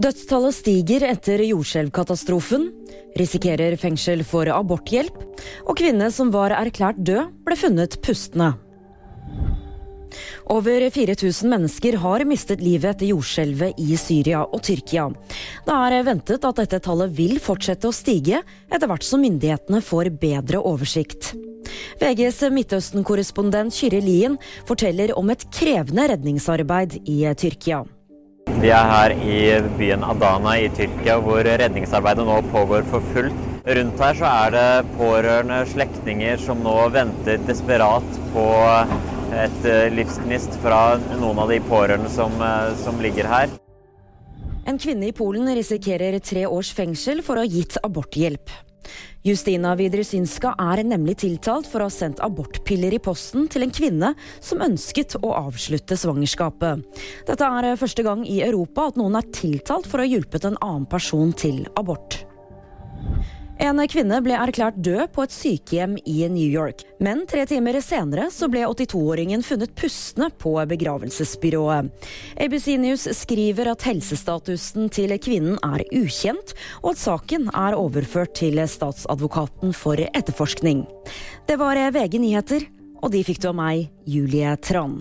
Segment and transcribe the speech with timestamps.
[0.00, 2.68] Dødstallet stiger etter jordskjelvkatastrofen.
[3.18, 5.16] Risikerer fengsel for aborthjelp.
[5.68, 8.54] Og kvinne som var erklært død, ble funnet pustende.
[10.52, 15.08] Over 4000 mennesker har mistet livet etter jordskjelvet i Syria og Tyrkia.
[15.64, 20.12] Det er ventet at dette tallet vil fortsette å stige etter hvert som myndighetene får
[20.20, 21.32] bedre oversikt.
[21.98, 24.38] VGs Midtøsten-korrespondent Kyrre Lien
[24.68, 27.84] forteller om et krevende redningsarbeid i Tyrkia.
[28.64, 29.38] Vi er her i
[29.76, 33.42] byen Adana i Tyrkia, hvor redningsarbeidet nå pågår for fullt.
[33.76, 38.46] Rundt her så er det pårørende slektninger som nå venter desperat på
[39.36, 43.52] et eh, livsgnist fra noen av de pårørende som, eh, som ligger her.
[44.64, 48.48] En kvinne i Polen risikerer tre års fengsel for å ha gitt aborthjelp.
[49.24, 54.12] Justina Widrysinska er nemlig tiltalt for å ha sendt abortpiller i posten til en kvinne
[54.44, 56.84] som ønsket å avslutte svangerskapet.
[57.28, 60.60] Dette er første gang i Europa at noen er tiltalt for å ha hjulpet en
[60.60, 62.24] annen person til abort.
[63.64, 66.82] En kvinne ble erklært død på et sykehjem i New York.
[67.00, 71.88] Men tre timer senere så ble 82-åringen funnet pustende på begravelsesbyrået.
[72.44, 78.60] ABC News skriver at helsestatusen til kvinnen er ukjent, og at saken er overført til
[78.68, 80.84] statsadvokaten for etterforskning.
[81.48, 82.68] Det var VG nyheter,
[83.00, 85.00] og de fikk du av meg, Julie Trond.